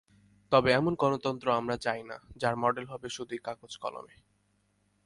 [0.51, 4.15] তবে এমন গণতন্ত্র আমরা চাই না, যার মডেল হবে শুধুই কাগজ-কলমে।